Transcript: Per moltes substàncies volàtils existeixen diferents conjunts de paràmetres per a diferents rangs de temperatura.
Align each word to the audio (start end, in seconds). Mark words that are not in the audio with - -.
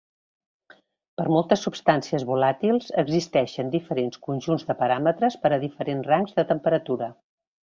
Per 1.19 1.25
moltes 1.33 1.65
substàncies 1.67 2.25
volàtils 2.31 2.89
existeixen 3.03 3.69
diferents 3.75 4.23
conjunts 4.29 4.67
de 4.71 4.79
paràmetres 4.83 5.39
per 5.45 5.53
a 5.55 5.61
diferents 5.69 6.11
rangs 6.15 6.35
de 6.41 6.49
temperatura. 6.55 7.13